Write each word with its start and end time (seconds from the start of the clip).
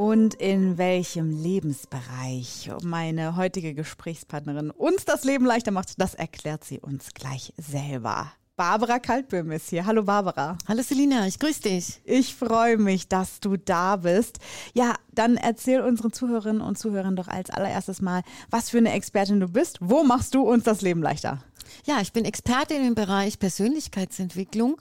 Und 0.00 0.32
in 0.36 0.78
welchem 0.78 1.28
Lebensbereich 1.28 2.70
meine 2.82 3.36
heutige 3.36 3.74
Gesprächspartnerin 3.74 4.70
uns 4.70 5.04
das 5.04 5.24
Leben 5.24 5.44
leichter 5.44 5.72
macht, 5.72 6.00
das 6.00 6.14
erklärt 6.14 6.64
sie 6.64 6.80
uns 6.80 7.12
gleich 7.12 7.52
selber. 7.58 8.32
Barbara 8.56 8.98
Kaltböhm 8.98 9.50
ist 9.52 9.68
hier. 9.68 9.84
Hallo 9.84 10.04
Barbara. 10.04 10.56
Hallo 10.66 10.82
Selina, 10.82 11.26
ich 11.26 11.38
grüße 11.38 11.60
dich. 11.60 12.00
Ich 12.04 12.34
freue 12.34 12.78
mich, 12.78 13.08
dass 13.08 13.40
du 13.40 13.58
da 13.58 13.96
bist. 13.96 14.38
Ja, 14.72 14.94
dann 15.12 15.36
erzähl 15.36 15.82
unseren 15.82 16.14
Zuhörerinnen 16.14 16.62
und 16.62 16.78
Zuhörern 16.78 17.14
doch 17.14 17.28
als 17.28 17.50
allererstes 17.50 18.00
mal, 18.00 18.22
was 18.48 18.70
für 18.70 18.78
eine 18.78 18.92
Expertin 18.92 19.38
du 19.38 19.48
bist. 19.48 19.80
Wo 19.82 20.02
machst 20.02 20.34
du 20.34 20.40
uns 20.40 20.64
das 20.64 20.80
Leben 20.80 21.02
leichter? 21.02 21.44
Ja, 21.84 22.00
ich 22.00 22.12
bin 22.12 22.24
Expertin 22.24 22.86
im 22.86 22.94
Bereich 22.94 23.38
Persönlichkeitsentwicklung 23.38 24.80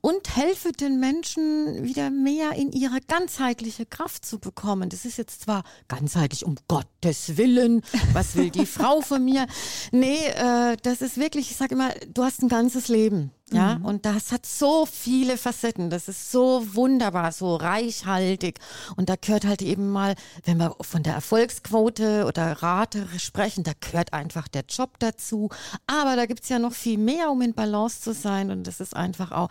und 0.00 0.36
helfe 0.36 0.72
den 0.72 1.00
Menschen 1.00 1.84
wieder 1.84 2.10
mehr 2.10 2.52
in 2.52 2.72
ihre 2.72 3.00
ganzheitliche 3.00 3.86
Kraft 3.86 4.24
zu 4.24 4.38
bekommen. 4.38 4.88
Das 4.88 5.04
ist 5.04 5.18
jetzt 5.18 5.42
zwar 5.42 5.64
ganzheitlich 5.88 6.44
um 6.44 6.56
Gottes 6.68 7.36
Willen, 7.36 7.82
was 8.12 8.36
will 8.36 8.50
die 8.50 8.66
Frau 8.66 9.00
von 9.00 9.24
mir? 9.24 9.46
Nee, 9.92 10.26
äh, 10.26 10.76
das 10.82 11.02
ist 11.02 11.18
wirklich, 11.18 11.50
ich 11.50 11.56
sage 11.56 11.74
immer, 11.74 11.90
du 12.12 12.22
hast 12.22 12.42
ein 12.42 12.48
ganzes 12.48 12.88
Leben. 12.88 13.30
Ja, 13.52 13.76
mhm. 13.76 13.84
und 13.84 14.06
das 14.06 14.32
hat 14.32 14.46
so 14.46 14.86
viele 14.86 15.36
Facetten. 15.36 15.90
Das 15.90 16.08
ist 16.08 16.32
so 16.32 16.66
wunderbar, 16.72 17.30
so 17.30 17.56
reichhaltig. 17.56 18.58
Und 18.96 19.10
da 19.10 19.16
gehört 19.16 19.44
halt 19.44 19.60
eben 19.60 19.90
mal, 19.90 20.14
wenn 20.44 20.56
wir 20.56 20.74
von 20.80 21.02
der 21.02 21.14
Erfolgsquote 21.14 22.24
oder 22.26 22.62
Rate 22.62 23.06
sprechen, 23.18 23.62
da 23.62 23.72
gehört 23.78 24.14
einfach 24.14 24.48
der 24.48 24.64
Job 24.66 24.98
dazu. 24.98 25.50
Aber 25.86 26.16
da 26.16 26.24
gibt's 26.24 26.48
ja 26.48 26.58
noch 26.58 26.72
viel 26.72 26.96
mehr, 26.96 27.30
um 27.30 27.42
in 27.42 27.52
Balance 27.52 28.00
zu 28.00 28.14
sein. 28.14 28.50
Und 28.50 28.66
das 28.66 28.80
ist 28.80 28.96
einfach 28.96 29.30
auch, 29.30 29.50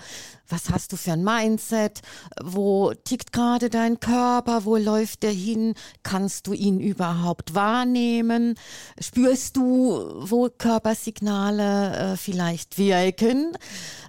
was 0.49 0.71
hast 0.71 0.91
du 0.91 0.97
für 0.97 1.13
ein 1.13 1.23
Mindset? 1.23 2.01
Wo 2.41 2.93
tickt 2.93 3.31
gerade 3.31 3.69
dein 3.69 3.99
Körper? 3.99 4.65
Wo 4.65 4.75
läuft 4.75 5.21
der 5.21 5.31
hin? 5.31 5.75
Kannst 6.01 6.47
du 6.47 6.53
ihn 6.53 6.79
überhaupt 6.79 7.53
wahrnehmen? 7.53 8.55
Spürst 8.99 9.55
du, 9.55 10.13
wo 10.17 10.49
Körpersignale 10.49 12.13
äh, 12.13 12.17
vielleicht 12.17 12.79
wirken? 12.79 13.55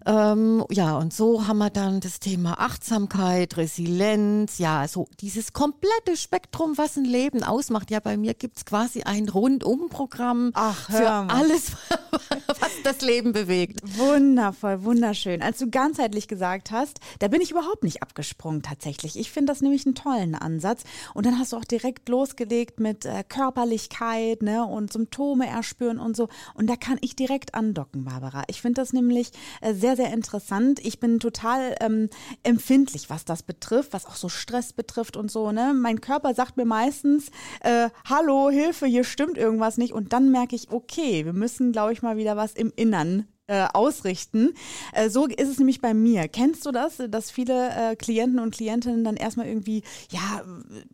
Ähm, 0.06 0.64
ja, 0.70 0.97
und 0.97 1.12
so 1.12 1.47
haben 1.47 1.58
wir 1.58 1.70
dann 1.70 2.00
das 2.00 2.20
Thema 2.20 2.58
Achtsamkeit, 2.58 3.56
Resilienz, 3.56 4.58
ja, 4.58 4.86
so 4.89 5.06
dieses 5.20 5.53
komplette 5.53 6.16
Spektrum, 6.16 6.77
was 6.77 6.97
ein 6.97 7.05
Leben 7.05 7.42
ausmacht. 7.42 7.91
Ja, 7.91 8.00
bei 8.00 8.16
mir 8.16 8.34
gibt's 8.34 8.64
quasi 8.64 9.03
ein 9.03 9.28
Rundumprogramm 9.28 10.53
für 10.91 11.08
alles, 11.08 11.72
was 12.47 12.72
das 12.83 13.00
Leben 13.00 13.33
bewegt. 13.33 13.81
Wundervoll, 13.98 14.84
wunderschön. 14.84 15.42
Als 15.42 15.58
du 15.58 15.70
ganzheitlich 15.70 16.28
gesagt 16.28 16.70
hast, 16.70 17.00
da 17.19 17.28
bin 17.28 17.41
ich 17.41 17.50
überhaupt 17.50 17.83
nicht 17.83 18.03
abgesprungen 18.03 18.62
tatsächlich. 18.62 19.19
Ich 19.19 19.31
finde 19.31 19.53
das 19.53 19.62
nämlich 19.62 19.86
einen 19.86 19.94
tollen 19.94 20.34
Ansatz. 20.34 20.84
Und 21.14 21.27
dann 21.27 21.38
hast 21.38 21.53
du 21.53 21.56
auch 21.56 21.64
direkt 21.64 22.09
losgelegt 22.09 22.81
mit 22.81 23.05
äh, 23.05 23.25
Körperlichkeit 23.28 24.42
ne, 24.42 24.64
und 24.64 24.92
Symptome 24.92 25.47
erspüren 25.47 25.98
und 25.98 26.16
so. 26.16 26.28
Und 26.55 26.69
da 26.69 26.77
kann 26.77 26.98
ich 27.00 27.16
direkt 27.16 27.55
andocken, 27.55 28.05
Barbara. 28.05 28.44
Ich 28.48 28.61
finde 28.61 28.81
das 28.81 28.92
nämlich 28.92 29.31
sehr 29.72 29.96
sehr, 29.96 30.12
interessant. 30.12 30.80
Ich 30.84 31.00
bin 31.00 31.20
total 31.20 31.74
ähm, 31.80 32.10
empfindlich, 32.42 33.08
was 33.08 33.24
das 33.24 33.42
betrifft, 33.42 33.92
was 33.92 34.06
auch 34.06 34.16
so 34.16 34.28
Stress 34.28 34.72
betrifft 34.72 35.16
und 35.16 35.30
so. 35.30 35.52
Ne? 35.52 35.72
Mein 35.74 36.00
Körper 36.00 36.34
sagt 36.34 36.56
mir 36.56 36.66
meistens, 36.66 37.30
äh, 37.60 37.88
hallo, 38.08 38.50
Hilfe, 38.50 38.86
hier 38.86 39.04
stimmt 39.04 39.38
irgendwas 39.38 39.78
nicht. 39.78 39.92
Und 39.92 40.12
dann 40.12 40.30
merke 40.30 40.56
ich, 40.56 40.70
okay, 40.70 41.24
wir 41.24 41.32
müssen, 41.32 41.72
glaube 41.72 41.92
ich, 41.92 42.03
mal 42.03 42.16
wieder 42.16 42.36
was 42.36 42.53
im 42.53 42.72
Innern 42.76 43.26
äh, 43.47 43.66
ausrichten. 43.72 44.55
Äh, 44.93 45.10
so 45.10 45.27
ist 45.27 45.49
es 45.49 45.59
nämlich 45.59 45.81
bei 45.81 45.94
mir. 45.94 46.28
Kennst 46.28 46.65
du 46.66 46.72
das, 46.72 47.03
dass 47.09 47.31
viele 47.31 47.71
äh, 47.71 47.97
Klienten 47.97 48.38
und 48.38 48.55
Klientinnen 48.55 49.05
dann 49.05 49.16
erstmal 49.16 49.47
irgendwie, 49.47 49.82
ja, 50.10 50.43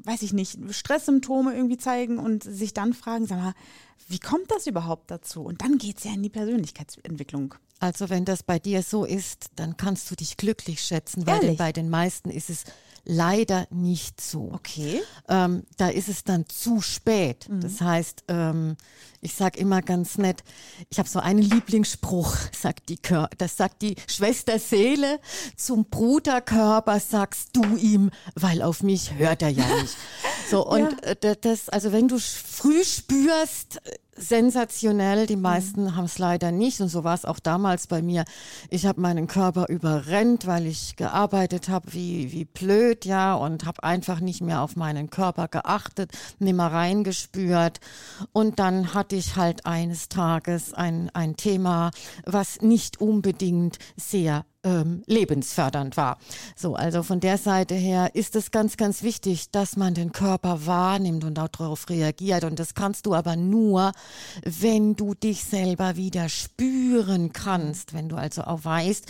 weiß 0.04 0.22
ich 0.22 0.32
nicht, 0.32 0.58
Stresssymptome 0.70 1.54
irgendwie 1.54 1.78
zeigen 1.78 2.18
und 2.18 2.42
sich 2.42 2.74
dann 2.74 2.92
fragen, 2.92 3.26
sag 3.26 3.38
mal, 3.38 3.54
wie 4.08 4.18
kommt 4.18 4.50
das 4.50 4.66
überhaupt 4.66 5.10
dazu? 5.10 5.42
Und 5.42 5.62
dann 5.62 5.78
geht 5.78 5.98
es 5.98 6.04
ja 6.04 6.12
in 6.12 6.22
die 6.22 6.30
Persönlichkeitsentwicklung. 6.30 7.54
Also 7.78 8.10
wenn 8.10 8.24
das 8.24 8.42
bei 8.42 8.58
dir 8.58 8.82
so 8.82 9.04
ist, 9.04 9.50
dann 9.56 9.76
kannst 9.76 10.10
du 10.10 10.16
dich 10.16 10.36
glücklich 10.36 10.82
schätzen, 10.82 11.26
weil 11.26 11.54
bei 11.54 11.72
den 11.72 11.88
meisten 11.88 12.28
ist 12.28 12.50
es 12.50 12.64
leider 13.04 13.66
nicht 13.70 14.20
so. 14.20 14.50
Okay. 14.52 15.02
Ähm, 15.28 15.64
da 15.76 15.88
ist 15.88 16.08
es 16.08 16.24
dann 16.24 16.48
zu 16.48 16.80
spät. 16.80 17.48
Mhm. 17.48 17.60
Das 17.60 17.80
heißt, 17.80 18.24
ähm, 18.28 18.76
ich 19.20 19.34
sag 19.34 19.56
immer 19.56 19.82
ganz 19.82 20.18
nett, 20.18 20.42
ich 20.88 20.98
habe 20.98 21.08
so 21.08 21.20
einen 21.20 21.42
Lieblingsspruch, 21.42 22.36
sagt 22.58 22.88
die 22.88 22.96
Kör 22.96 23.28
das 23.38 23.56
sagt 23.56 23.82
die 23.82 23.96
Schwester 24.06 24.58
Seele 24.58 25.20
zum 25.56 25.84
Bruderkörper 25.84 27.00
sagst 27.00 27.50
du 27.52 27.76
ihm, 27.76 28.10
weil 28.34 28.62
auf 28.62 28.82
mich 28.82 29.14
hört 29.14 29.42
er 29.42 29.50
ja 29.50 29.66
nicht. 29.80 29.96
So 30.50 30.66
und 30.66 30.96
ja. 31.04 31.12
Äh, 31.12 31.36
das 31.40 31.68
also 31.68 31.92
wenn 31.92 32.08
du 32.08 32.18
früh 32.18 32.84
spürst, 32.84 33.80
sensationell. 34.20 35.26
Die 35.26 35.36
meisten 35.36 35.84
mhm. 35.84 35.96
haben 35.96 36.04
es 36.04 36.18
leider 36.18 36.52
nicht 36.52 36.80
und 36.80 36.88
so 36.88 37.04
war 37.04 37.14
es 37.14 37.24
auch 37.24 37.38
damals 37.38 37.86
bei 37.86 38.02
mir. 38.02 38.24
Ich 38.68 38.86
habe 38.86 39.00
meinen 39.00 39.26
Körper 39.26 39.68
überrennt, 39.68 40.46
weil 40.46 40.66
ich 40.66 40.96
gearbeitet 40.96 41.68
habe 41.68 41.92
wie 41.92 42.32
wie 42.32 42.44
blöd, 42.44 43.04
ja, 43.04 43.34
und 43.34 43.64
habe 43.64 43.82
einfach 43.82 44.20
nicht 44.20 44.42
mehr 44.42 44.62
auf 44.62 44.76
meinen 44.76 45.10
Körper 45.10 45.48
geachtet, 45.48 46.12
nimmer 46.38 46.72
reingespürt 46.72 47.80
und 48.32 48.58
dann 48.58 48.94
hatte 48.94 49.16
ich 49.16 49.36
halt 49.36 49.66
eines 49.66 50.08
Tages 50.08 50.74
ein 50.74 51.10
ein 51.14 51.36
Thema, 51.36 51.90
was 52.24 52.60
nicht 52.60 53.00
unbedingt 53.00 53.78
sehr 53.96 54.44
ähm, 54.64 55.02
lebensfördernd 55.06 55.96
war. 55.96 56.18
So, 56.56 56.74
also 56.74 57.02
von 57.02 57.20
der 57.20 57.38
Seite 57.38 57.74
her 57.74 58.10
ist 58.14 58.36
es 58.36 58.50
ganz, 58.50 58.76
ganz 58.76 59.02
wichtig, 59.02 59.50
dass 59.50 59.76
man 59.76 59.94
den 59.94 60.12
Körper 60.12 60.66
wahrnimmt 60.66 61.24
und 61.24 61.34
darauf 61.34 61.88
reagiert. 61.88 62.44
Und 62.44 62.58
das 62.58 62.74
kannst 62.74 63.06
du 63.06 63.14
aber 63.14 63.36
nur, 63.36 63.92
wenn 64.44 64.96
du 64.96 65.14
dich 65.14 65.44
selber 65.44 65.96
wieder 65.96 66.28
spüren 66.28 67.32
kannst, 67.32 67.94
wenn 67.94 68.08
du 68.08 68.16
also 68.16 68.42
auch 68.42 68.64
weißt, 68.64 69.06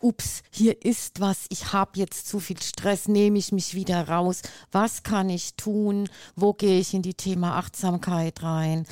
ups, 0.00 0.42
hier 0.50 0.84
ist 0.84 1.20
was, 1.20 1.46
ich 1.48 1.72
habe 1.72 1.92
jetzt 1.94 2.28
zu 2.28 2.40
viel 2.40 2.60
Stress, 2.62 3.08
nehme 3.08 3.38
ich 3.38 3.52
mich 3.52 3.74
wieder 3.74 4.08
raus, 4.08 4.42
was 4.72 5.02
kann 5.02 5.28
ich 5.30 5.54
tun, 5.54 6.08
wo 6.36 6.52
gehe 6.52 6.80
ich 6.80 6.94
in 6.94 7.02
die 7.02 7.14
Thema 7.14 7.56
Achtsamkeit 7.56 8.42
rein, 8.42 8.86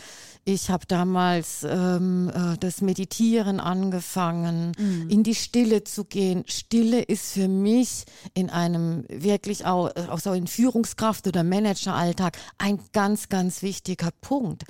ich 0.51 0.71
habe 0.71 0.87
damals 0.87 1.63
ähm, 1.69 2.33
äh, 2.35 2.57
das 2.57 2.81
Meditieren 2.81 3.61
angefangen, 3.61 4.73
mhm. 4.79 5.11
in 5.11 5.23
die 5.23 5.35
Stille 5.35 5.85
zu 5.85 6.07
gehen. 6.07 6.43
Stille 6.47 7.03
ist 7.03 7.33
für 7.35 7.49
mich 7.49 8.07
in 8.33 8.49
einem 8.49 9.05
wirklich 9.11 9.67
auch, 9.67 9.89
äh, 9.89 10.07
auch 10.09 10.21
so 10.21 10.33
in 10.33 10.47
Führungskraft 10.47 11.27
oder 11.27 11.43
Manageralltag 11.43 12.39
ein 12.57 12.81
ganz, 12.95 13.29
ganz 13.29 13.61
wichtiger 13.61 14.09
Punkt, 14.23 14.65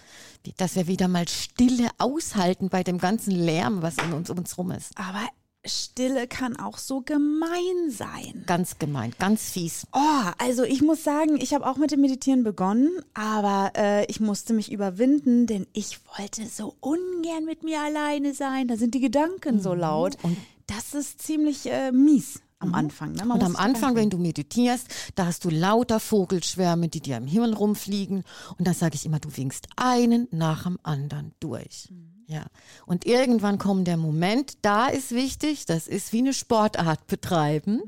dass 0.57 0.75
wir 0.75 0.89
wieder 0.89 1.07
mal 1.07 1.29
Stille 1.29 1.91
aushalten 1.99 2.71
bei 2.71 2.83
dem 2.83 2.99
ganzen 2.99 3.31
Lärm, 3.31 3.81
was 3.81 3.99
in 3.99 4.13
uns 4.15 4.31
um 4.31 4.39
uns 4.39 4.59
rum 4.59 4.73
ist. 4.73 4.99
Aber 4.99 5.29
Stille 5.65 6.29
kann 6.29 6.57
auch 6.57 6.79
so 6.79 7.01
gemein 7.01 7.91
sein. 7.91 8.45
Ganz 8.47 8.79
gemein, 8.79 9.13
ganz 9.19 9.51
fies. 9.51 9.87
Oh, 9.93 10.31
also 10.39 10.63
ich 10.63 10.83
muss 10.83 11.03
sagen, 11.05 11.37
ich 11.41 11.53
habe 11.53 11.67
auch 11.67 11.77
mit 11.77 11.91
dem 11.91 12.01
Meditieren 12.01 12.45
begonnen, 12.45 12.91
aber 13.15 13.73
äh, 13.77 14.07
ich 14.07 14.21
musste 14.21 14.55
mich 14.55 14.71
überwinden, 14.71 15.47
denn 15.47 15.67
ich 15.73 15.99
wollte 16.17 16.47
so 16.47 16.77
ungern 16.81 17.45
mit 17.45 17.65
mir 17.65 17.81
alleine 17.81 18.35
sein. 18.35 18.69
Da 18.69 18.77
sind 18.77 18.95
die 18.95 19.01
Gedanken 19.01 19.57
mhm. 19.57 19.61
so 19.61 19.75
laut. 19.75 20.17
Und 20.23 20.37
das 20.67 20.95
ist 20.95 21.23
ziemlich 21.23 21.67
äh, 21.67 21.93
mies 21.93 22.41
am 22.61 22.69
mhm. 22.69 22.75
Anfang. 22.75 23.13
Ne? 23.13 23.23
und 23.23 23.43
am 23.43 23.57
Anfang, 23.57 23.95
wenn 23.97 24.11
du 24.11 24.19
meditierst, 24.19 24.87
da 25.15 25.27
hast 25.27 25.45
du 25.45 25.51
lauter 25.51 26.01
Vogelschwärme, 26.01 26.89
die 26.89 27.01
dir 27.01 27.17
im 27.17 27.27
Himmel 27.27 27.55
rumfliegen. 27.55 28.25
Und 28.59 28.67
da 28.67 28.75
sage 28.75 28.95
ich 28.95 29.07
immer, 29.07 29.19
du 29.19 29.37
winkst 29.37 29.67
einen 29.77 30.29
nach 30.31 30.65
dem 30.65 30.79
anderen 30.83 31.33
durch. 31.41 31.89
Mhm. 31.91 32.18
Ja, 32.29 32.45
und 32.85 33.07
irgendwann 33.07 33.59
kommt 33.59 33.89
der 33.89 33.97
Moment, 33.97 34.59
da 34.61 34.89
ist 34.89 35.13
wichtig, 35.13 35.65
das 35.65 35.89
ist 35.89 36.13
wie 36.13 36.19
eine 36.19 36.35
Sportart 36.35 37.07
betreiben. 37.07 37.83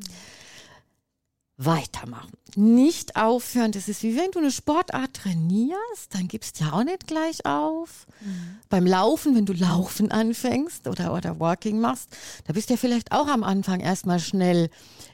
Weitermachen. 1.59 2.33
Nicht 2.57 3.17
aufhören. 3.17 3.71
Das 3.71 3.87
ist 3.87 4.03
wie 4.03 4.17
wenn 4.17 4.31
du 4.31 4.39
eine 4.39 4.51
Sportart 4.51 5.13
trainierst, 5.13 6.15
dann 6.15 6.27
gibst 6.27 6.59
du 6.59 6.65
ja 6.65 6.73
auch 6.73 6.85
nicht 6.85 7.07
gleich 7.07 7.45
auf. 7.45 8.07
Mhm. 8.23 8.57
Beim 8.71 8.87
Laufen, 8.87 9.37
wenn 9.37 9.45
du 9.45 9.53
Laufen 9.53 10.11
anfängst 10.11 10.89
oder, 10.89 11.13
oder 11.13 11.39
Walking 11.39 11.79
machst, 11.79 12.09
da 12.47 12.55
bist 12.55 12.71
du 12.71 12.75
ja 12.75 12.79
vielleicht 12.79 13.13
auch 13.13 13.29
am 13.29 13.45
Anfang 13.45 13.81
erstmal 13.81 14.21
schnell 14.21 14.71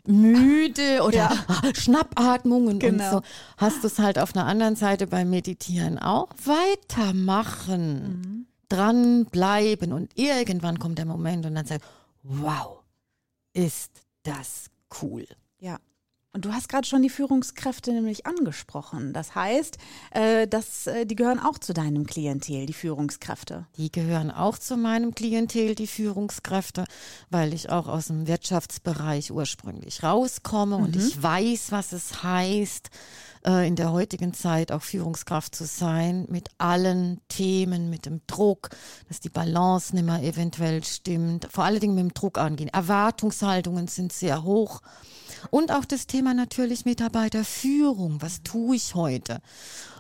müde 0.07 1.03
oder 1.05 1.17
ja. 1.17 1.47
Schnappatmungen 1.75 2.79
genau. 2.79 3.05
und 3.05 3.11
so. 3.11 3.23
Hast 3.57 3.83
du 3.83 3.89
es 3.89 3.99
halt 3.99 4.21
auf 4.21 4.37
einer 4.37 4.47
anderen 4.47 4.77
Seite 4.77 5.09
beim 5.09 5.29
Meditieren 5.31 5.99
auch. 5.99 6.29
Weitermachen. 6.45 8.21
Mhm 8.23 8.46
dranbleiben 8.69 9.93
und 9.93 10.17
irgendwann 10.19 10.79
kommt 10.79 10.99
der 10.99 11.07
Moment 11.07 11.47
und 11.47 11.55
dann 11.55 11.67
sagt, 11.67 11.85
wow, 12.23 12.83
ist 13.53 14.03
das 14.23 14.71
cool. 15.03 15.27
Und 16.37 16.45
du 16.45 16.53
hast 16.53 16.69
gerade 16.69 16.87
schon 16.87 17.01
die 17.01 17.09
Führungskräfte 17.09 17.93
nämlich 17.93 18.27
angesprochen. 18.27 19.15
Das 19.15 19.35
heißt, 19.35 19.79
äh, 20.11 20.47
dass, 20.47 20.87
äh, 20.87 21.07
die 21.07 21.17
gehören 21.17 21.39
auch 21.39 21.57
zu 21.57 21.73
deinem 21.73 22.05
Klientel, 22.05 22.67
die 22.67 22.75
Führungskräfte. 22.75 23.65
Die 23.79 23.91
gehören 23.91 24.31
auch 24.31 24.59
zu 24.59 24.77
meinem 24.77 25.15
Klientel, 25.15 25.75
die 25.75 25.87
Führungskräfte, 25.87 26.85
weil 27.31 27.55
ich 27.55 27.71
auch 27.71 27.89
aus 27.89 28.09
dem 28.09 28.27
Wirtschaftsbereich 28.27 29.33
ursprünglich 29.33 30.03
rauskomme 30.03 30.77
mhm. 30.77 30.85
und 30.85 30.97
ich 30.97 31.23
weiß, 31.23 31.73
was 31.73 31.93
es 31.93 32.23
heißt, 32.23 32.91
äh, 33.47 33.67
in 33.67 33.77
der 33.77 33.93
heutigen 33.93 34.35
Zeit 34.35 34.73
auch 34.73 34.83
Führungskraft 34.83 35.55
zu 35.55 35.65
sein, 35.65 36.27
mit 36.29 36.51
allen 36.59 37.21
Themen, 37.29 37.89
mit 37.89 38.05
dem 38.05 38.21
Druck, 38.27 38.69
dass 39.09 39.21
die 39.21 39.31
Balance 39.31 39.95
nicht 39.95 40.05
mehr 40.05 40.23
eventuell 40.23 40.85
stimmt, 40.85 41.49
vor 41.51 41.65
allen 41.65 41.81
Dingen 41.81 41.95
mit 41.95 42.03
dem 42.05 42.15
Druck 42.15 42.37
angehen. 42.37 42.69
Erwartungshaltungen 42.69 43.89
sind 43.89 44.13
sehr 44.13 44.43
hoch. 44.43 44.83
Und 45.51 45.73
auch 45.73 45.85
das 45.85 46.07
Thema 46.07 46.35
natürlich 46.35 46.85
Mitarbeiterführung. 46.85 48.21
Was 48.21 48.43
tue 48.43 48.77
ich 48.77 48.95
heute? 48.95 49.41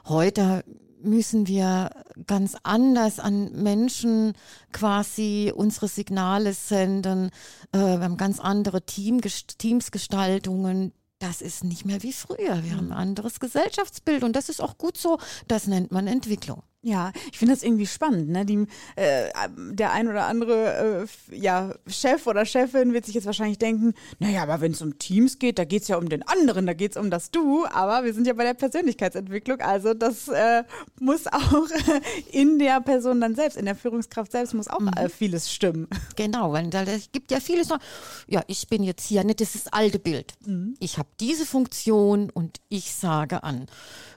Heute 0.06 0.64
müssen 1.02 1.46
wir 1.46 1.90
ganz 2.26 2.56
anders 2.62 3.18
an 3.18 3.52
Menschen 3.62 4.34
quasi 4.72 5.52
unsere 5.54 5.88
Signale 5.88 6.52
senden. 6.52 7.30
Äh, 7.72 7.78
wir 7.78 8.00
haben 8.00 8.16
ganz 8.16 8.40
andere 8.40 8.82
Team, 8.82 9.20
Teamsgestaltungen, 9.20 10.92
das 11.18 11.40
ist 11.40 11.64
nicht 11.64 11.86
mehr 11.86 12.02
wie 12.02 12.12
früher. 12.12 12.62
Wir 12.62 12.76
haben 12.76 12.92
ein 12.92 12.98
anderes 12.98 13.40
Gesellschaftsbild 13.40 14.22
und 14.22 14.34
das 14.36 14.48
ist 14.48 14.60
auch 14.60 14.76
gut 14.76 14.98
so. 14.98 15.18
Das 15.48 15.66
nennt 15.66 15.90
man 15.90 16.06
Entwicklung. 16.06 16.62
Ja, 16.86 17.10
ich 17.32 17.38
finde 17.38 17.52
das 17.52 17.64
irgendwie 17.64 17.84
spannend. 17.84 18.28
Ne? 18.28 18.46
Die, 18.46 18.64
äh, 18.94 19.28
der 19.56 19.90
ein 19.90 20.06
oder 20.06 20.26
andere 20.26 21.08
äh, 21.32 21.36
ja, 21.36 21.74
Chef 21.88 22.28
oder 22.28 22.46
Chefin 22.46 22.92
wird 22.92 23.06
sich 23.06 23.16
jetzt 23.16 23.26
wahrscheinlich 23.26 23.58
denken, 23.58 23.92
naja, 24.20 24.44
aber 24.44 24.60
wenn 24.60 24.70
es 24.70 24.80
um 24.82 24.96
Teams 24.96 25.40
geht, 25.40 25.58
da 25.58 25.64
geht 25.64 25.82
es 25.82 25.88
ja 25.88 25.96
um 25.96 26.08
den 26.08 26.22
anderen, 26.22 26.64
da 26.64 26.74
geht 26.74 26.92
es 26.92 26.96
um 26.96 27.10
das 27.10 27.32
Du. 27.32 27.66
Aber 27.66 28.04
wir 28.04 28.14
sind 28.14 28.28
ja 28.28 28.34
bei 28.34 28.44
der 28.44 28.54
Persönlichkeitsentwicklung. 28.54 29.62
Also 29.62 29.94
das 29.94 30.28
äh, 30.28 30.62
muss 31.00 31.26
auch 31.26 31.66
in 32.30 32.60
der 32.60 32.80
Person 32.80 33.20
dann 33.20 33.34
selbst, 33.34 33.56
in 33.56 33.64
der 33.64 33.74
Führungskraft 33.74 34.30
selbst, 34.30 34.54
muss 34.54 34.68
auch 34.68 34.78
mhm. 34.78 34.92
Äh, 34.96 35.08
vieles 35.08 35.52
stimmen. 35.52 35.88
Genau, 36.14 36.52
weil 36.52 36.70
es 36.72 37.10
gibt 37.10 37.32
ja 37.32 37.40
vieles 37.40 37.68
noch. 37.68 37.80
Ja, 38.28 38.44
ich 38.46 38.68
bin 38.68 38.84
jetzt 38.84 39.04
hier, 39.04 39.24
nicht 39.24 39.40
das 39.40 39.56
ist 39.56 39.66
das 39.66 39.72
alte 39.72 39.98
Bild. 39.98 40.34
Mhm. 40.46 40.76
Ich 40.78 40.98
habe 40.98 41.08
diese 41.18 41.46
Funktion 41.46 42.30
und 42.30 42.60
ich 42.68 42.94
sage 42.94 43.42
an. 43.42 43.66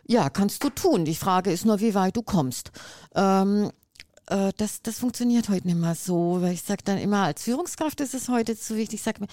Ja, 0.10 0.32
kannst 0.32 0.64
du 0.64 0.72
tun. 0.72 1.06
Die 1.06 1.14
Frage 1.14 1.52
ist 1.52 1.66
nur, 1.66 1.80
wie 1.82 1.94
weit 1.94 2.18
du 2.18 2.24
kommst. 2.24 2.72
Ähm, 3.14 3.70
äh, 4.26 4.52
das, 4.58 4.82
das 4.82 4.98
funktioniert 4.98 5.50
heute 5.50 5.68
nicht 5.68 5.78
mehr 5.78 5.94
so, 5.94 6.42
weil 6.42 6.54
ich 6.54 6.64
sage 6.64 6.82
dann 6.84 6.98
immer, 6.98 7.26
als 7.26 7.44
Führungskraft 7.44 8.02
ist 8.02 8.16
es 8.16 8.28
heute 8.28 8.58
zu 8.58 8.76
wichtig, 8.76 8.96
ich 8.96 9.04
sage 9.04 9.22
mir, 9.22 9.28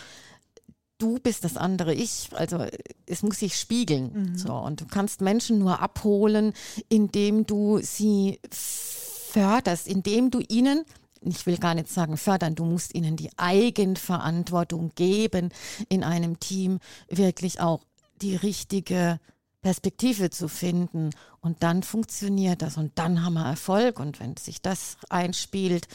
du 0.99 1.19
bist 1.19 1.45
das 1.45 1.57
andere 1.57 1.95
Ich. 1.95 2.29
Also 2.33 2.67
es 3.07 3.23
muss 3.23 3.39
sich 3.39 3.57
spiegeln. 3.57 4.13
Mhm. 4.13 4.39
So, 4.39 4.53
und 4.53 4.83
du 4.83 4.87
kannst 4.87 5.23
Menschen 5.23 5.59
nur 5.59 5.81
abholen, 5.81 6.53
indem 6.91 7.47
du 7.47 7.79
sie 7.81 8.39
förderst, 8.51 9.89
indem 9.89 10.31
du 10.31 10.41
ihnen 10.47 10.85
ich 11.23 11.47
will 11.47 11.57
gar 11.57 11.75
nicht 11.75 11.89
sagen 11.89 12.19
fördern, 12.19 12.55
du 12.55 12.65
musst 12.65 12.95
ihnen 12.95 13.17
die 13.17 13.31
Eigenverantwortung 13.37 14.93
geben, 14.95 15.49
in 15.89 16.05
einem 16.05 16.39
Team 16.39 16.79
wirklich 17.09 17.59
auch 17.59 17.81
die 18.21 18.37
richtige 18.37 19.19
Perspektive 19.67 20.31
zu 20.31 20.47
finden. 20.47 21.11
Und 21.41 21.65
dann 21.65 21.83
funktioniert 21.83 22.63
das 22.63 22.77
und 22.77 22.93
dann 23.01 23.25
haben 23.25 23.35
wir 23.35 23.45
Erfolg. 23.45 23.99
Und 23.99 24.21
wenn 24.21 24.37
sich 24.37 24.63
das 24.63 24.97
einspielt, 25.11 25.89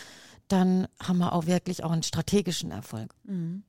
dann 0.49 0.89
haben 1.01 1.19
wir 1.19 1.31
auch 1.31 1.45
wirklich 1.45 1.81
auch 1.85 1.91
einen 1.91 2.03
strategischen 2.03 2.71
Erfolg. 2.71 3.15
Mhm. 3.23 3.63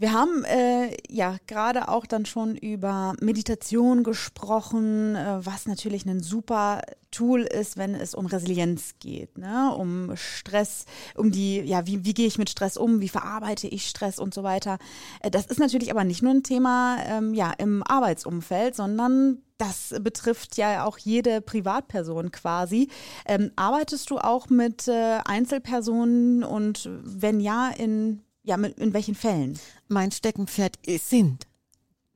Wir 0.00 0.12
haben 0.12 0.44
äh, 0.44 0.96
ja 1.10 1.38
gerade 1.48 1.88
auch 1.88 2.06
dann 2.06 2.24
schon 2.24 2.54
über 2.54 3.14
Meditation 3.20 4.04
gesprochen, 4.04 5.16
äh, 5.16 5.44
was 5.44 5.66
natürlich 5.66 6.06
ein 6.06 6.20
super 6.20 6.82
Tool 7.10 7.40
ist, 7.40 7.76
wenn 7.76 7.96
es 7.96 8.14
um 8.14 8.26
Resilienz 8.26 8.94
geht, 9.00 9.38
ne? 9.38 9.74
um 9.74 10.12
Stress, 10.14 10.84
um 11.16 11.32
die, 11.32 11.62
ja, 11.62 11.84
wie, 11.88 12.04
wie 12.04 12.14
gehe 12.14 12.28
ich 12.28 12.38
mit 12.38 12.48
Stress 12.48 12.76
um, 12.76 13.00
wie 13.00 13.08
verarbeite 13.08 13.66
ich 13.66 13.88
Stress 13.88 14.20
und 14.20 14.32
so 14.34 14.44
weiter. 14.44 14.78
Äh, 15.20 15.32
das 15.32 15.46
ist 15.46 15.58
natürlich 15.58 15.90
aber 15.90 16.04
nicht 16.04 16.22
nur 16.22 16.32
ein 16.32 16.44
Thema 16.44 16.98
ähm, 17.04 17.34
ja, 17.34 17.50
im 17.58 17.82
Arbeitsumfeld, 17.82 18.76
sondern 18.76 19.42
das 19.56 19.96
betrifft 20.00 20.56
ja 20.56 20.84
auch 20.84 20.98
jede 20.98 21.40
Privatperson 21.40 22.30
quasi. 22.30 22.88
Ähm, 23.26 23.50
arbeitest 23.56 24.10
du 24.10 24.18
auch 24.18 24.48
mit 24.48 24.86
äh, 24.86 25.18
Einzelpersonen 25.24 26.44
und 26.44 26.88
wenn 27.02 27.40
ja, 27.40 27.70
in 27.70 28.22
ja, 28.48 28.56
mit, 28.56 28.78
in 28.78 28.94
welchen 28.94 29.14
Fällen? 29.14 29.58
Mein 29.88 30.10
Steckenpferd 30.10 30.78
sind 30.86 31.46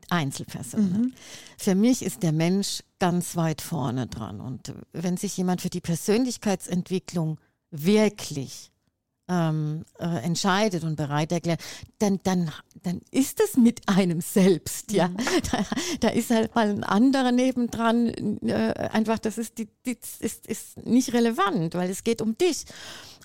Einzelpersonen. 0.08 1.00
Mhm. 1.00 1.12
Für 1.58 1.74
mich 1.74 2.02
ist 2.02 2.22
der 2.22 2.32
Mensch 2.32 2.82
ganz 2.98 3.36
weit 3.36 3.60
vorne 3.60 4.06
dran. 4.06 4.40
Und 4.40 4.72
wenn 4.92 5.18
sich 5.18 5.36
jemand 5.36 5.60
für 5.60 5.68
die 5.68 5.82
Persönlichkeitsentwicklung 5.82 7.38
wirklich 7.70 8.72
ähm, 9.28 9.84
äh, 9.98 10.24
entscheidet 10.24 10.84
und 10.84 10.96
bereit 10.96 11.32
erklärt, 11.32 11.60
dann, 11.98 12.18
dann, 12.22 12.50
dann 12.82 13.02
ist 13.10 13.40
es 13.40 13.58
mit 13.58 13.86
einem 13.86 14.22
selbst, 14.22 14.90
ja. 14.92 15.08
Mhm. 15.08 15.16
Da, 15.50 15.66
da, 16.00 16.08
ist 16.08 16.30
halt 16.30 16.54
mal 16.54 16.70
ein 16.70 16.84
anderer 16.84 17.30
nebendran, 17.30 18.38
äh, 18.42 18.88
einfach, 18.90 19.18
das 19.18 19.36
ist, 19.36 19.58
die, 19.58 19.68
die, 19.84 19.98
ist, 20.20 20.46
ist 20.46 20.86
nicht 20.86 21.12
relevant, 21.12 21.74
weil 21.74 21.90
es 21.90 22.04
geht 22.04 22.22
um 22.22 22.38
dich. 22.38 22.64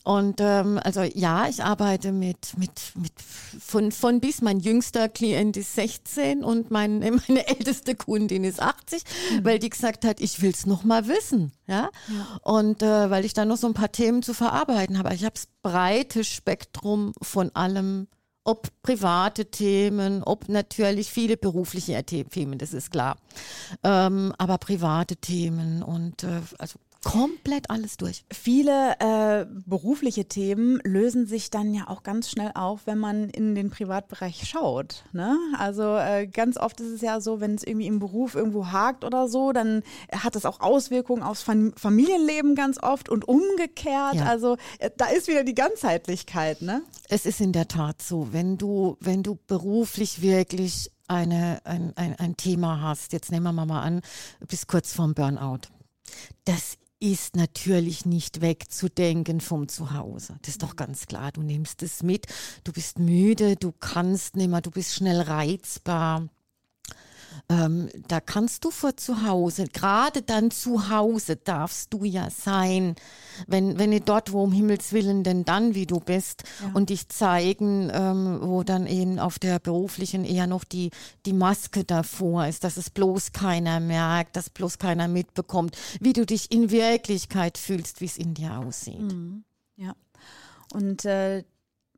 Und 0.08 0.40
ähm, 0.40 0.80
also 0.82 1.02
ja, 1.02 1.50
ich 1.50 1.62
arbeite 1.62 2.14
mit, 2.14 2.58
mit, 2.58 2.94
mit 2.96 3.12
von, 3.60 3.92
von 3.92 4.22
bis. 4.22 4.42
Mein 4.42 4.62
jüngster 4.62 5.10
Klient 5.10 5.58
ist 5.58 5.76
16 5.76 6.46
und 6.46 6.72
mein, 6.72 7.00
meine 7.28 7.46
älteste 7.46 7.94
Kundin 7.94 8.46
ist 8.46 8.62
80, 8.62 9.04
mhm. 9.04 9.44
weil 9.44 9.60
die 9.60 9.70
gesagt 9.70 10.06
hat, 10.06 10.22
ich 10.22 10.42
will 10.42 10.52
es 10.52 10.66
noch 10.66 10.86
mal 10.86 11.10
wissen. 11.10 11.52
Ja? 11.68 11.90
ja. 12.08 12.40
Und 12.42 12.84
äh, 12.84 13.10
weil 13.10 13.26
ich 13.26 13.34
da 13.34 13.44
noch 13.44 13.58
so 13.58 13.68
ein 13.68 13.74
paar 13.74 13.92
Themen 13.92 14.24
zu 14.24 14.34
verarbeiten 14.34 14.98
habe. 14.98 15.14
Ich 15.14 15.26
habe 15.26 15.34
das 15.34 15.50
breite 15.62 16.24
Spektrum 16.24 17.12
von 17.22 17.54
allem 17.54 18.08
ob 18.46 18.70
private 18.82 19.52
Themen, 19.52 20.24
ob 20.24 20.48
natürlich 20.48 21.12
viele 21.12 21.36
berufliche 21.36 22.02
Themen, 22.06 22.58
das 22.58 22.74
ist 22.74 22.92
klar. 22.92 23.18
Ähm, 23.84 24.34
aber 24.38 24.58
private 24.58 25.18
Themen 25.18 25.84
und 25.84 26.24
äh, 26.24 26.40
also 26.58 26.80
komplett 27.08 27.70
alles 27.70 27.96
durch. 27.96 28.26
Viele 28.32 29.00
äh, 29.00 29.46
berufliche 29.66 30.26
Themen 30.26 30.82
lösen 30.84 31.26
sich 31.26 31.50
dann 31.50 31.74
ja 31.74 31.88
auch 31.88 32.04
ganz 32.04 32.30
schnell 32.30 32.52
auf, 32.54 32.82
wenn 32.86 32.98
man 32.98 33.30
in 33.30 33.56
den 33.56 33.70
Privatbereich 33.70 34.46
schaut. 34.46 35.06
Ne? 35.14 35.38
Also 35.58 35.96
äh, 35.96 36.28
ganz 36.28 36.58
oft 36.58 36.82
ist 36.82 36.90
es 36.90 37.02
ja 37.02 37.22
so, 37.22 37.40
wenn 37.40 37.56
es 37.56 37.64
irgendwie 37.64 37.88
im 37.88 38.00
Beruf 38.00 38.36
irgendwo 38.36 38.68
hakt 38.68 39.06
oder 39.06 39.30
so, 39.30 39.54
dann 39.54 39.84
hat 40.12 40.36
es 40.36 40.46
auch 40.46 40.60
Auswirkungen 40.60 41.24
aufs 41.24 41.44
Fam 41.44 41.72
Familienleben 41.78 42.56
ganz 42.56 42.78
oft 42.84 43.08
und 43.08 43.26
umgekehrt. 43.26 44.16
Ja. 44.16 44.26
Also 44.26 44.58
äh, 44.80 44.90
da 44.98 45.06
ist 45.06 45.30
wieder 45.30 45.46
die 45.46 45.56
Ganzheitlichkeit. 45.56 46.62
Ne? 46.62 46.82
Es 47.08 47.26
ist 47.26 47.40
in 47.40 47.54
der 47.54 47.70
Tat 47.70 48.02
so, 48.02 48.34
wenn 48.34 48.58
du, 48.58 48.98
wenn 49.00 49.24
du 49.24 49.38
beruflich 49.48 50.22
wirklich 50.22 50.92
eine, 51.08 51.62
ein, 51.64 51.94
ein, 51.96 52.16
ein 52.16 52.36
Thema 52.36 52.82
hast, 52.82 53.14
jetzt 53.14 53.32
nehmen 53.32 53.56
wir 53.56 53.66
mal 53.66 53.82
an, 53.82 54.02
bis 54.46 54.68
kurz 54.68 54.92
vorm 54.92 55.14
Burnout. 55.14 55.70
Das 56.44 56.78
ist 57.00 57.36
natürlich 57.36 58.06
nicht 58.06 58.42
wegzudenken 58.42 59.42
vom 59.42 59.68
Zuhause. 59.68 60.38
Das 60.42 60.50
ist 60.50 60.64
doch 60.64 60.76
ganz 60.76 61.06
klar. 61.06 61.32
Du 61.32 61.42
nimmst 61.42 61.84
es 61.84 62.04
mit. 62.04 62.26
Du 62.64 62.72
bist 62.72 63.00
müde, 63.00 63.56
du 63.56 63.72
kannst 63.72 64.36
nicht 64.36 64.50
mehr, 64.50 64.62
du 64.62 64.72
bist 64.72 64.94
schnell 64.94 65.22
reizbar. 65.22 66.28
Ähm, 67.50 67.90
da 68.08 68.20
kannst 68.20 68.66
du 68.66 68.72
vor 68.72 68.98
zu 68.98 69.26
Hause, 69.26 69.68
gerade 69.72 70.22
dann 70.22 70.52
zu 70.52 70.90
Hause 70.90 71.38
darfst 71.38 71.94
du 71.94 72.04
ja 72.04 72.30
sein, 72.30 72.96
wenn, 73.48 73.80
wenn 73.80 73.92
nicht 73.92 74.10
dort, 74.10 74.34
wo 74.34 74.44
um 74.44 74.52
Himmels 74.52 74.92
Willen 74.92 75.24
denn 75.24 75.46
dann, 75.46 75.74
wie 75.74 75.86
du 75.86 76.00
bist, 76.00 76.44
ja. 76.62 76.72
und 76.74 76.90
dich 76.90 77.08
zeigen, 77.10 77.90
ähm, 77.94 78.40
wo 78.42 78.64
dann 78.64 78.86
eben 78.86 79.20
auf 79.20 79.40
der 79.40 79.60
beruflichen 79.60 80.26
eher 80.26 80.48
noch 80.48 80.64
die, 80.64 80.92
die 81.26 81.34
Maske 81.34 81.84
davor 81.84 82.48
ist, 82.48 82.64
dass 82.64 82.78
es 82.78 82.90
bloß 82.90 83.32
keiner 83.32 83.80
merkt, 83.80 84.36
dass 84.36 84.50
bloß 84.50 84.78
keiner 84.78 85.08
mitbekommt, 85.08 85.78
wie 86.02 86.14
du 86.14 86.26
dich 86.26 86.52
in 86.52 86.70
Wirklichkeit 86.70 87.58
fühlst, 87.58 88.02
wie 88.02 88.06
es 88.06 88.18
in 88.18 88.34
dir 88.34 88.58
aussieht. 88.58 89.00
Mhm. 89.00 89.44
Ja. 89.78 89.96
Und 90.74 91.06
äh, 91.06 91.44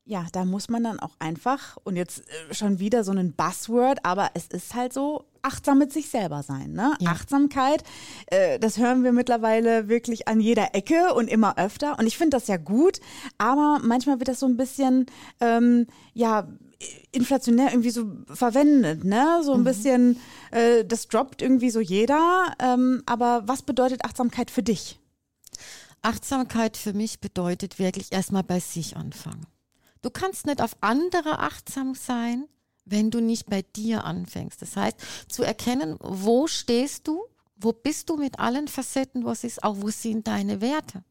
ja, 0.05 0.25
da 0.31 0.45
muss 0.45 0.69
man 0.69 0.83
dann 0.83 0.99
auch 0.99 1.15
einfach, 1.19 1.77
und 1.83 1.95
jetzt 1.95 2.21
äh, 2.21 2.53
schon 2.53 2.79
wieder 2.79 3.03
so 3.03 3.11
ein 3.11 3.33
Buzzword, 3.33 4.03
aber 4.03 4.31
es 4.33 4.47
ist 4.47 4.73
halt 4.73 4.93
so, 4.93 5.25
achtsam 5.41 5.79
mit 5.79 5.93
sich 5.93 6.09
selber 6.09 6.43
sein. 6.43 6.73
Ne? 6.73 6.93
Ja. 6.99 7.11
Achtsamkeit, 7.11 7.83
äh, 8.27 8.59
das 8.59 8.77
hören 8.77 9.03
wir 9.03 9.13
mittlerweile 9.13 9.87
wirklich 9.87 10.27
an 10.27 10.39
jeder 10.39 10.75
Ecke 10.75 11.13
und 11.13 11.27
immer 11.27 11.57
öfter. 11.57 11.97
Und 11.99 12.07
ich 12.07 12.17
finde 12.17 12.37
das 12.37 12.47
ja 12.47 12.57
gut, 12.57 12.99
aber 13.37 13.79
manchmal 13.81 14.19
wird 14.19 14.27
das 14.27 14.39
so 14.39 14.47
ein 14.47 14.57
bisschen, 14.57 15.05
ähm, 15.39 15.87
ja, 16.13 16.47
inflationär 17.11 17.71
irgendwie 17.71 17.89
so 17.89 18.05
verwendet, 18.27 19.03
ne? 19.03 19.41
So 19.43 19.53
ein 19.53 19.61
mhm. 19.61 19.65
bisschen, 19.65 20.19
äh, 20.51 20.85
das 20.85 21.07
droppt 21.07 21.41
irgendwie 21.41 21.69
so 21.71 21.81
jeder. 21.81 22.53
Ähm, 22.59 23.03
aber 23.05 23.43
was 23.45 23.63
bedeutet 23.63 24.05
Achtsamkeit 24.05 24.49
für 24.49 24.63
dich? 24.63 24.97
Achtsamkeit 26.01 26.77
für 26.77 26.93
mich 26.93 27.19
bedeutet 27.19 27.79
wirklich 27.79 28.13
erstmal 28.13 28.43
bei 28.43 28.61
sich 28.61 28.95
anfangen. 28.95 29.45
Du 30.01 30.09
kannst 30.09 30.45
nicht 30.45 30.61
auf 30.61 30.77
andere 30.81 31.39
achtsam 31.39 31.95
sein, 31.95 32.45
wenn 32.85 33.11
du 33.11 33.19
nicht 33.19 33.49
bei 33.49 33.61
dir 33.61 34.03
anfängst. 34.03 34.61
Das 34.61 34.75
heißt, 34.75 34.97
zu 35.27 35.43
erkennen, 35.43 35.97
wo 35.99 36.47
stehst 36.47 37.07
du, 37.07 37.25
wo 37.55 37.73
bist 37.73 38.09
du 38.09 38.17
mit 38.17 38.39
allen 38.39 38.67
Facetten, 38.67 39.25
was 39.25 39.43
ist, 39.43 39.63
auch 39.63 39.75
wo 39.79 39.89
sind 39.89 40.27
deine 40.27 40.61
Werte. 40.61 41.03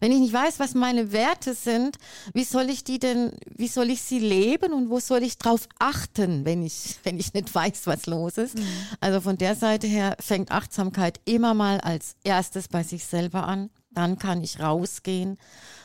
Wenn 0.00 0.12
ich 0.12 0.18
nicht 0.18 0.32
weiß, 0.32 0.58
was 0.60 0.74
meine 0.74 1.12
Werte 1.12 1.54
sind, 1.54 1.98
wie 2.32 2.44
soll 2.44 2.70
ich 2.70 2.84
die 2.84 2.98
denn, 2.98 3.32
wie 3.54 3.68
soll 3.68 3.90
ich 3.90 4.02
sie 4.02 4.18
leben 4.18 4.72
und 4.72 4.88
wo 4.88 4.98
soll 4.98 5.22
ich 5.22 5.36
drauf 5.36 5.68
achten, 5.78 6.44
wenn 6.44 6.62
ich, 6.62 6.96
wenn 7.04 7.18
ich 7.18 7.34
nicht 7.34 7.54
weiß, 7.54 7.86
was 7.86 8.06
los 8.06 8.38
ist? 8.38 8.56
Mhm. 8.56 8.66
Also 9.00 9.20
von 9.20 9.36
der 9.36 9.56
Seite 9.56 9.86
her 9.86 10.16
fängt 10.20 10.50
Achtsamkeit 10.50 11.20
immer 11.24 11.54
mal 11.54 11.80
als 11.80 12.16
erstes 12.24 12.68
bei 12.68 12.82
sich 12.82 13.04
selber 13.04 13.46
an. 13.46 13.70
Dann 13.94 14.18
kann 14.18 14.42
ich 14.42 14.60
rausgehen. 14.60 15.38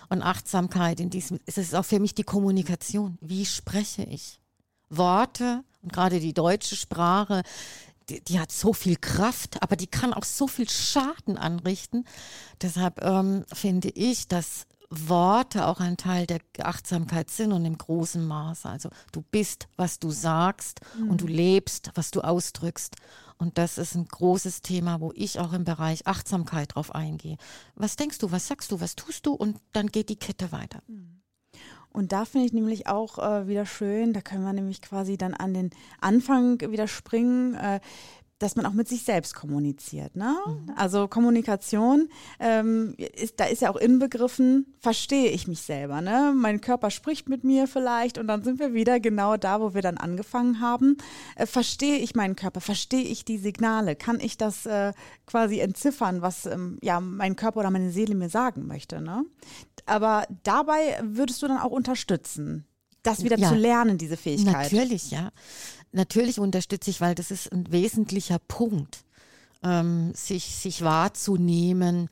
Und 0.09 0.23
Achtsamkeit 0.23 0.99
in 0.99 1.09
diesem, 1.09 1.39
es 1.45 1.57
ist 1.57 1.75
auch 1.75 1.85
für 1.85 1.99
mich 1.99 2.15
die 2.15 2.23
Kommunikation. 2.23 3.17
Wie 3.21 3.45
spreche 3.45 4.03
ich? 4.03 4.39
Worte 4.89 5.63
und 5.83 5.93
gerade 5.93 6.19
die 6.19 6.33
deutsche 6.33 6.75
Sprache 6.75 7.43
die, 8.09 8.23
die, 8.23 8.39
hat 8.39 8.51
so 8.51 8.73
viel 8.73 8.95
Kraft, 8.95 9.61
aber 9.61 9.75
die 9.75 9.87
kann 9.87 10.13
auch 10.13 10.23
so 10.23 10.47
viel 10.47 10.67
Schaden 10.67 11.37
anrichten. 11.37 12.05
Deshalb 12.61 13.03
ähm, 13.03 13.45
finde 13.53 13.89
ich, 13.89 14.27
dass 14.27 14.65
Worte 14.89 15.67
auch 15.67 15.79
ein 15.79 15.97
Teil 15.97 16.25
der 16.25 16.39
Achtsamkeit 16.59 17.29
sind 17.29 17.51
und 17.51 17.63
im 17.65 17.77
großen 17.77 18.25
Maße. 18.25 18.67
Also 18.67 18.89
du 19.11 19.21
bist, 19.21 19.67
was 19.77 19.99
du 19.99 20.09
sagst 20.09 20.81
mhm. 20.97 21.11
und 21.11 21.21
du 21.21 21.27
lebst, 21.27 21.91
was 21.93 22.09
du 22.09 22.21
ausdrückst. 22.21 22.95
Und 23.39 23.57
das 23.57 23.77
ist 23.77 23.95
ein 23.95 24.05
großes 24.05 24.61
Thema, 24.61 24.99
wo 24.99 25.13
ich 25.15 25.39
auch 25.39 25.53
im 25.53 25.63
Bereich 25.63 26.05
Achtsamkeit 26.05 26.75
drauf 26.75 26.93
eingehe. 26.93 27.37
Was 27.73 27.95
denkst 27.95 28.17
du, 28.19 28.31
was 28.31 28.47
sagst 28.47 28.71
du, 28.71 28.81
was 28.81 28.95
tust 28.97 29.25
du? 29.25 29.33
Und 29.33 29.57
dann 29.71 29.87
geht 29.87 30.09
die 30.09 30.19
Kette 30.19 30.51
weiter. 30.51 30.83
Mhm. 30.87 31.21
Und 31.91 32.11
da 32.11 32.25
finde 32.25 32.45
ich 32.45 32.53
nämlich 32.53 32.87
auch 32.87 33.17
äh, 33.17 33.47
wieder 33.47 33.65
schön, 33.65 34.13
da 34.13 34.21
können 34.21 34.43
wir 34.43 34.53
nämlich 34.53 34.81
quasi 34.81 35.17
dann 35.17 35.33
an 35.33 35.53
den 35.53 35.71
Anfang 35.99 36.59
wieder 36.61 36.87
springen. 36.87 37.55
Äh, 37.55 37.79
dass 38.39 38.55
man 38.55 38.65
auch 38.65 38.73
mit 38.73 38.87
sich 38.87 39.03
selbst 39.03 39.35
kommuniziert. 39.35 40.15
Ne? 40.15 40.35
Mhm. 40.47 40.71
Also 40.75 41.07
Kommunikation, 41.07 42.09
ähm, 42.39 42.95
ist, 42.97 43.39
da 43.39 43.45
ist 43.45 43.61
ja 43.61 43.69
auch 43.69 43.75
inbegriffen, 43.75 44.73
verstehe 44.79 45.29
ich 45.29 45.47
mich 45.47 45.61
selber. 45.61 46.01
Ne? 46.01 46.33
Mein 46.35 46.61
Körper 46.61 46.89
spricht 46.89 47.27
mit 47.27 47.43
mir 47.43 47.67
vielleicht 47.67 48.17
und 48.17 48.27
dann 48.27 48.43
sind 48.43 48.59
wir 48.59 48.73
wieder 48.73 49.01
genau 49.01 49.35
da, 49.35 49.59
wo 49.59 49.73
wir 49.73 49.81
dann 49.81 49.97
angefangen 49.97 50.61
haben. 50.61 50.97
Äh, 51.35 51.45
verstehe 51.45 51.97
ich 51.97 52.15
meinen 52.15 52.37
Körper, 52.37 52.61
verstehe 52.61 53.03
ich 53.03 53.25
die 53.25 53.37
Signale, 53.37 53.97
kann 53.97 54.21
ich 54.21 54.37
das 54.37 54.65
äh, 54.65 54.93
quasi 55.25 55.59
entziffern, 55.59 56.21
was 56.21 56.45
ähm, 56.45 56.77
ja 56.81 57.01
mein 57.01 57.35
Körper 57.35 57.59
oder 57.59 57.71
meine 57.71 57.91
Seele 57.91 58.15
mir 58.15 58.29
sagen 58.29 58.67
möchte. 58.67 59.01
Ne? 59.01 59.25
Aber 59.85 60.25
dabei 60.43 60.99
würdest 61.03 61.41
du 61.41 61.47
dann 61.47 61.57
auch 61.57 61.71
unterstützen, 61.71 62.65
das 63.03 63.23
wieder 63.23 63.37
ja. 63.37 63.49
zu 63.49 63.55
lernen, 63.55 63.97
diese 63.97 64.17
Fähigkeit. 64.17 64.71
Natürlich, 64.71 65.11
ja 65.11 65.31
natürlich 65.91 66.39
unterstütze 66.39 66.89
ich, 66.89 67.01
weil 67.01 67.15
das 67.15 67.31
ist 67.31 67.51
ein 67.51 67.71
wesentlicher 67.71 68.39
Punkt, 68.39 69.03
ähm, 69.63 70.13
sich, 70.13 70.55
sich 70.55 70.81
wahrzunehmen, 70.83 72.09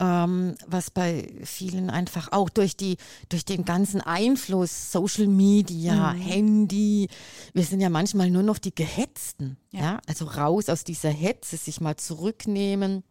ähm, 0.00 0.56
was 0.66 0.90
bei 0.90 1.28
vielen 1.44 1.88
einfach 1.88 2.32
auch 2.32 2.48
durch 2.48 2.76
die 2.76 2.96
durch 3.28 3.44
den 3.44 3.64
ganzen 3.64 4.00
Einfluss 4.00 4.90
Social 4.90 5.28
Media, 5.28 6.12
mhm. 6.12 6.20
Handy, 6.20 7.08
wir 7.52 7.62
sind 7.64 7.80
ja 7.80 7.90
manchmal 7.90 8.30
nur 8.30 8.42
noch 8.42 8.58
die 8.58 8.74
Gehetzten, 8.74 9.56
ja. 9.70 9.80
ja, 9.80 10.00
also 10.06 10.24
raus 10.24 10.68
aus 10.68 10.84
dieser 10.84 11.10
Hetze, 11.10 11.56
sich 11.56 11.80
mal 11.80 11.96
zurücknehmen 11.96 13.04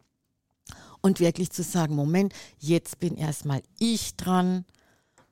und 1.00 1.20
wirklich 1.20 1.50
zu 1.50 1.62
sagen, 1.62 1.94
Moment, 1.94 2.34
jetzt 2.58 2.98
bin 2.98 3.16
erstmal 3.16 3.62
ich 3.78 4.16
dran 4.16 4.64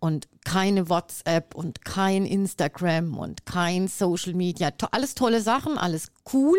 und 0.02 0.26
keine 0.44 0.88
WhatsApp 0.88 1.54
und 1.54 1.84
kein 1.84 2.26
Instagram 2.26 3.16
und 3.16 3.46
kein 3.46 3.86
Social 3.86 4.34
Media. 4.34 4.72
To 4.72 4.88
alles 4.90 5.14
tolle 5.14 5.40
Sachen, 5.40 5.78
alles 5.78 6.10
cool. 6.32 6.58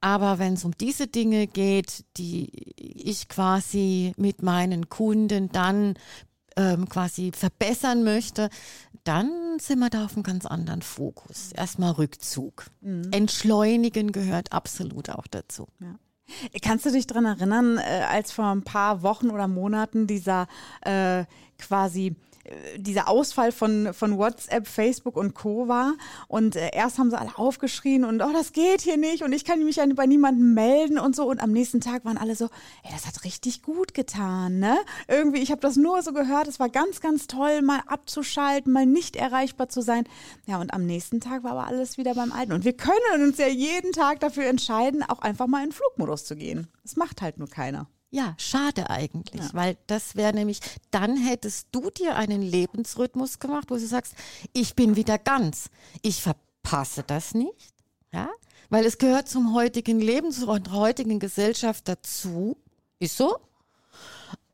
Aber 0.00 0.38
wenn 0.38 0.54
es 0.54 0.64
um 0.64 0.72
diese 0.78 1.06
Dinge 1.06 1.48
geht, 1.48 2.06
die 2.16 2.48
ich 2.78 3.28
quasi 3.28 4.14
mit 4.16 4.42
meinen 4.42 4.88
Kunden 4.88 5.50
dann 5.50 5.94
ähm, 6.56 6.88
quasi 6.88 7.30
verbessern 7.32 8.04
möchte, 8.04 8.48
dann 9.04 9.58
sind 9.60 9.78
wir 9.80 9.90
da 9.90 10.06
auf 10.06 10.14
einem 10.14 10.22
ganz 10.22 10.46
anderen 10.46 10.80
Fokus. 10.80 11.52
Erstmal 11.52 11.90
Rückzug. 11.90 12.70
Mhm. 12.80 13.10
Entschleunigen 13.10 14.12
gehört 14.12 14.52
absolut 14.52 15.10
auch 15.10 15.26
dazu. 15.26 15.68
Ja. 15.78 15.96
Kannst 16.62 16.86
du 16.86 16.90
dich 16.90 17.06
daran 17.06 17.26
erinnern, 17.26 17.76
äh, 17.76 18.04
als 18.08 18.32
vor 18.32 18.46
ein 18.46 18.64
paar 18.64 19.02
Wochen 19.02 19.28
oder 19.28 19.46
Monaten 19.46 20.06
dieser 20.06 20.48
äh, 20.80 21.26
quasi 21.58 22.16
dieser 22.76 23.08
Ausfall 23.08 23.52
von, 23.52 23.92
von 23.92 24.18
WhatsApp, 24.18 24.66
Facebook 24.66 25.16
und 25.16 25.34
Co. 25.34 25.68
war. 25.68 25.94
Und 26.28 26.56
äh, 26.56 26.70
erst 26.72 26.98
haben 26.98 27.10
sie 27.10 27.18
alle 27.18 27.36
aufgeschrien 27.36 28.04
und 28.04 28.22
oh, 28.22 28.32
das 28.32 28.52
geht 28.52 28.80
hier 28.80 28.96
nicht 28.96 29.22
und 29.22 29.32
ich 29.32 29.44
kann 29.44 29.64
mich 29.64 29.76
ja 29.76 29.86
bei 29.94 30.06
niemandem 30.06 30.54
melden 30.54 30.98
und 30.98 31.16
so. 31.16 31.28
Und 31.28 31.40
am 31.40 31.52
nächsten 31.52 31.80
Tag 31.80 32.04
waren 32.04 32.18
alle 32.18 32.36
so, 32.36 32.46
ey, 32.82 32.90
das 32.92 33.06
hat 33.06 33.24
richtig 33.24 33.62
gut 33.62 33.94
getan, 33.94 34.58
ne? 34.58 34.76
Irgendwie, 35.08 35.40
ich 35.40 35.50
habe 35.50 35.60
das 35.60 35.76
nur 35.76 36.02
so 36.02 36.12
gehört, 36.12 36.48
es 36.48 36.60
war 36.60 36.68
ganz, 36.68 37.00
ganz 37.00 37.26
toll, 37.26 37.62
mal 37.62 37.80
abzuschalten, 37.86 38.72
mal 38.72 38.86
nicht 38.86 39.16
erreichbar 39.16 39.68
zu 39.68 39.80
sein. 39.80 40.04
Ja, 40.46 40.60
und 40.60 40.72
am 40.72 40.86
nächsten 40.86 41.20
Tag 41.20 41.44
war 41.44 41.52
aber 41.52 41.66
alles 41.66 41.98
wieder 41.98 42.14
beim 42.14 42.32
Alten. 42.32 42.52
Und 42.52 42.64
wir 42.64 42.76
können 42.76 43.22
uns 43.22 43.38
ja 43.38 43.48
jeden 43.48 43.92
Tag 43.92 44.20
dafür 44.20 44.46
entscheiden, 44.46 45.02
auch 45.02 45.20
einfach 45.20 45.46
mal 45.46 45.64
in 45.64 45.72
Flugmodus 45.72 46.24
zu 46.24 46.36
gehen. 46.36 46.68
Das 46.82 46.96
macht 46.96 47.22
halt 47.22 47.38
nur 47.38 47.48
keiner. 47.48 47.88
Ja, 48.10 48.34
schade 48.38 48.88
eigentlich, 48.88 49.42
ja. 49.42 49.50
weil 49.52 49.76
das 49.88 50.14
wäre 50.14 50.32
nämlich, 50.32 50.60
dann 50.90 51.16
hättest 51.16 51.68
du 51.72 51.90
dir 51.90 52.16
einen 52.16 52.40
Lebensrhythmus 52.40 53.38
gemacht, 53.38 53.70
wo 53.70 53.74
du 53.74 53.86
sagst, 53.86 54.14
ich 54.52 54.74
bin 54.74 54.96
wieder 54.96 55.18
ganz. 55.18 55.70
Ich 56.02 56.22
verpasse 56.22 57.02
das 57.02 57.34
nicht, 57.34 57.74
ja, 58.12 58.28
weil 58.70 58.84
es 58.86 58.98
gehört 58.98 59.28
zum 59.28 59.54
heutigen 59.54 60.00
Leben, 60.00 60.30
zur 60.30 60.60
heutigen 60.70 61.18
Gesellschaft 61.18 61.88
dazu. 61.88 62.56
Ist 62.98 63.16
so. 63.16 63.38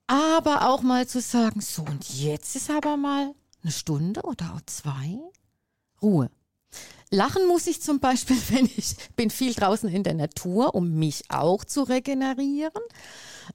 Aber 0.06 0.68
auch 0.68 0.82
mal 0.82 1.06
zu 1.06 1.20
sagen, 1.20 1.60
so 1.60 1.82
und 1.82 2.08
jetzt 2.20 2.56
ist 2.56 2.70
aber 2.70 2.96
mal 2.96 3.34
eine 3.62 3.72
Stunde 3.72 4.22
oder 4.22 4.54
auch 4.54 4.60
zwei 4.66 5.18
Ruhe. 6.02 6.30
Lachen 7.12 7.46
muss 7.46 7.66
ich 7.66 7.82
zum 7.82 8.00
Beispiel, 8.00 8.36
wenn 8.48 8.64
ich 8.64 8.96
bin 9.16 9.30
viel 9.30 9.54
draußen 9.54 9.88
in 9.88 10.02
der 10.02 10.14
Natur, 10.14 10.74
um 10.74 10.94
mich 10.94 11.24
auch 11.28 11.64
zu 11.64 11.82
regenerieren. 11.82 12.72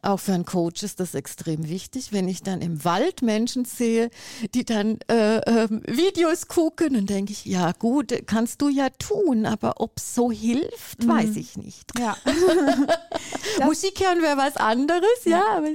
Auch 0.02 0.20
für 0.20 0.34
einen 0.34 0.46
Coach 0.46 0.84
ist 0.84 1.00
das 1.00 1.16
extrem 1.16 1.68
wichtig, 1.70 2.12
wenn 2.12 2.28
ich 2.28 2.44
dann 2.44 2.62
im 2.62 2.84
Wald 2.84 3.22
Menschen 3.22 3.66
sehe, 3.66 4.10
die 4.54 4.64
dann 4.64 5.00
äh, 5.10 5.38
äh, 5.38 5.70
Videos 5.70 6.48
gucken 6.48 6.96
und 6.96 7.10
denke 7.10 7.32
ich, 7.32 7.46
ja 7.46 7.72
gut, 7.72 8.14
kannst 8.28 8.62
du 8.62 8.70
ja 8.70 8.90
tun, 8.90 9.46
aber 9.46 9.80
ob 9.80 9.98
es 9.98 10.14
so 10.14 10.32
hilft, 10.32 11.04
mhm. 11.04 11.08
weiß 11.08 11.36
ich 11.38 11.58
nicht. 11.58 11.98
Ja. 11.98 12.16
Musik 13.66 14.02
hören 14.02 14.22
wäre 14.22 14.38
was 14.38 14.58
anderes, 14.58 15.24
ja, 15.24 15.38
ja 15.38 15.58
aber 15.58 15.70